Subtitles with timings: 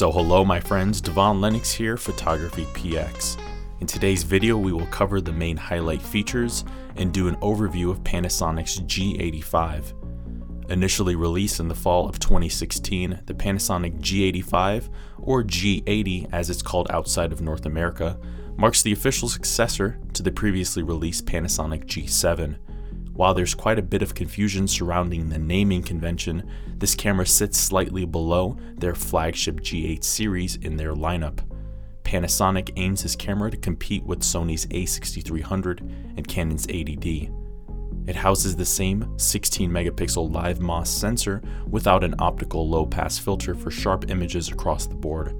[0.00, 3.36] So hello my friends, Devon Lennox here, Photography PX.
[3.80, 6.64] In today's video we will cover the main highlight features
[6.96, 9.92] and do an overview of Panasonic's G85.
[10.70, 16.90] Initially released in the fall of 2016, the Panasonic G85, or G80 as it's called
[16.90, 18.18] outside of North America,
[18.56, 22.56] marks the official successor to the previously released Panasonic G7.
[23.20, 28.06] While there's quite a bit of confusion surrounding the naming convention, this camera sits slightly
[28.06, 31.40] below their flagship G8 series in their lineup.
[32.02, 35.80] Panasonic aims this camera to compete with Sony's a6300
[36.16, 38.08] and Canon's 80D.
[38.08, 43.54] It houses the same 16 megapixel live MOS sensor without an optical low pass filter
[43.54, 45.38] for sharp images across the board,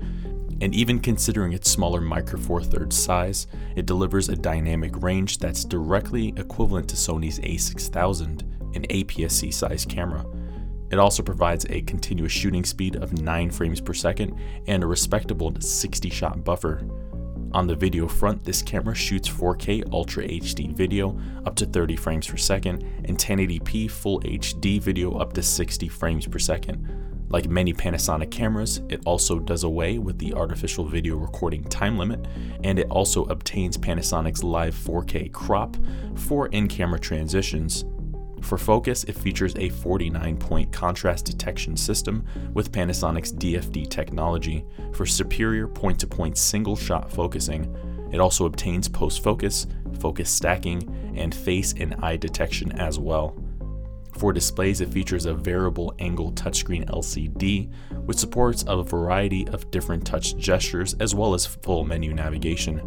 [0.61, 3.47] and even considering its smaller micro four thirds size,
[3.77, 8.43] it delivers a dynamic range that's directly equivalent to Sony's a6000,
[8.77, 10.25] an APS-C size camera.
[10.91, 15.55] It also provides a continuous shooting speed of 9 frames per second and a respectable
[15.59, 16.85] 60 shot buffer.
[17.53, 22.27] On the video front, this camera shoots 4K Ultra HD video up to 30 frames
[22.27, 26.87] per second and 1080p Full HD video up to 60 frames per second.
[27.31, 32.27] Like many Panasonic cameras, it also does away with the artificial video recording time limit,
[32.65, 35.77] and it also obtains Panasonic's live 4K crop
[36.17, 37.85] for in camera transitions.
[38.43, 45.07] For focus, it features a 49 point contrast detection system with Panasonic's DFD technology for
[45.07, 47.73] superior point to point single shot focusing.
[48.13, 49.69] It also obtains post focus,
[50.01, 53.40] focus stacking, and face and eye detection as well.
[54.19, 57.73] For displays, it features a variable angle touchscreen LCD,
[58.05, 62.81] which supports a variety of different touch gestures as well as full menu navigation.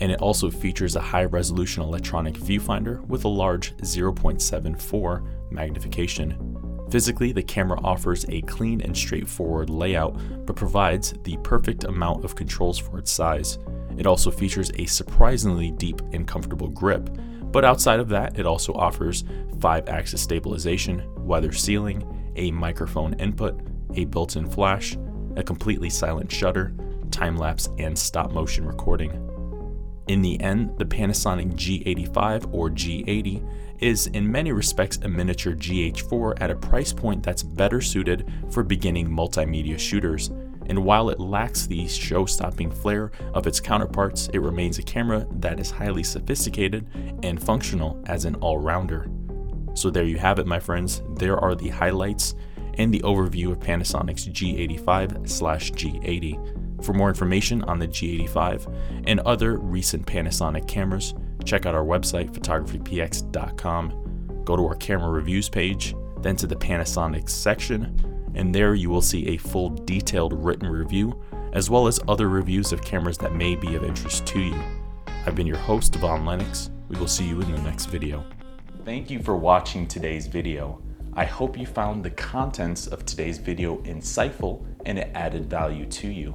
[0.00, 6.64] And it also features a high resolution electronic viewfinder with a large 0.74 magnification.
[6.90, 12.34] Physically, the camera offers a clean and straightforward layout, but provides the perfect amount of
[12.34, 13.58] controls for its size.
[13.96, 17.08] It also features a surprisingly deep and comfortable grip,
[17.54, 19.22] but outside of that, it also offers
[19.60, 23.60] 5 axis stabilization, weather sealing, a microphone input,
[23.94, 24.98] a built in flash,
[25.36, 26.74] a completely silent shutter,
[27.12, 29.12] time lapse, and stop motion recording.
[30.08, 33.48] In the end, the Panasonic G85 or G80
[33.80, 38.64] is in many respects a miniature GH4 at a price point that's better suited for
[38.64, 40.32] beginning multimedia shooters
[40.66, 45.26] and while it lacks the show stopping flair of its counterparts, it remains a camera
[45.32, 46.88] that is highly sophisticated
[47.22, 49.08] and functional as an all rounder.
[49.74, 51.02] So, there you have it, my friends.
[51.16, 52.34] There are the highlights
[52.78, 56.84] and the overview of Panasonic's G85 G80.
[56.84, 61.14] For more information on the G85 and other recent Panasonic cameras,
[61.44, 64.42] check out our website, photographypx.com.
[64.44, 69.02] Go to our camera reviews page, then to the Panasonic section and there you will
[69.02, 71.20] see a full detailed written review,
[71.52, 74.62] as well as other reviews of cameras that may be of interest to you.
[75.26, 76.70] I've been your host, Devon Lennox.
[76.88, 78.24] We will see you in the next video.
[78.84, 80.82] Thank you for watching today's video.
[81.14, 86.08] I hope you found the contents of today's video insightful and it added value to
[86.08, 86.34] you.